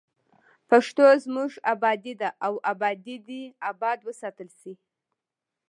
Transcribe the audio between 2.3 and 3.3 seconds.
او ابادي